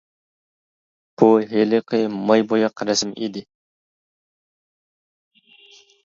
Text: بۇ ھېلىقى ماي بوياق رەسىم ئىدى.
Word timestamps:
بۇ 1.21 1.25
ھېلىقى 1.49 1.99
ماي 2.29 2.43
بوياق 2.53 2.83
رەسىم 2.89 3.11
ئىدى. 3.25 3.43